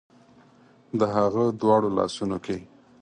د 0.99 1.01
هغه 1.15 1.43
دواړو 1.61 1.89
لاسونو 1.97 2.37
کې 2.45 2.57